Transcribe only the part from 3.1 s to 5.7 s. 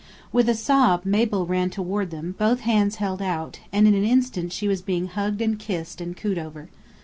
out, and in an instant she was being hugged and